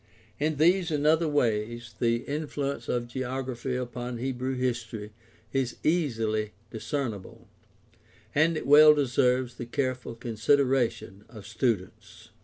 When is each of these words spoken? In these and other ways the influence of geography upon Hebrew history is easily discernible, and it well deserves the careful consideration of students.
In 0.39 0.55
these 0.55 0.89
and 0.89 1.05
other 1.05 1.27
ways 1.27 1.93
the 1.99 2.23
influence 2.23 2.89
of 2.89 3.05
geography 3.05 3.75
upon 3.75 4.17
Hebrew 4.17 4.55
history 4.55 5.11
is 5.53 5.77
easily 5.83 6.53
discernible, 6.71 7.47
and 8.33 8.57
it 8.57 8.65
well 8.65 8.95
deserves 8.95 9.57
the 9.57 9.67
careful 9.67 10.15
consideration 10.15 11.23
of 11.29 11.45
students. 11.45 12.31